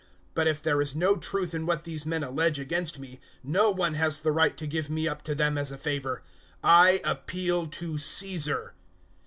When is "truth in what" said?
1.15-1.83